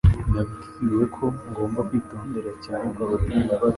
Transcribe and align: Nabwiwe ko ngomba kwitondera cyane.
Nabwiwe 0.33 1.05
ko 1.15 1.23
ngomba 1.49 1.79
kwitondera 1.87 2.51
cyane. 2.65 2.91